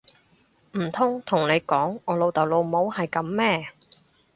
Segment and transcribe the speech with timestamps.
[0.71, 3.67] 唔通同你講我老豆老母係噉咩！